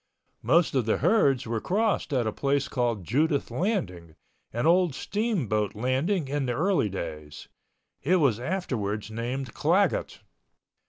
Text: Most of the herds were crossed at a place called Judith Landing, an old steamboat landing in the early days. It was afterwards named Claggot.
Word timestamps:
Most 0.41 0.73
of 0.73 0.87
the 0.87 0.97
herds 0.97 1.45
were 1.45 1.61
crossed 1.61 2.11
at 2.11 2.25
a 2.25 2.31
place 2.33 2.67
called 2.67 3.03
Judith 3.03 3.51
Landing, 3.51 4.15
an 4.51 4.65
old 4.65 4.95
steamboat 4.95 5.75
landing 5.75 6.27
in 6.27 6.47
the 6.47 6.53
early 6.53 6.89
days. 6.89 7.47
It 8.01 8.15
was 8.15 8.39
afterwards 8.39 9.11
named 9.11 9.53
Claggot. 9.53 10.21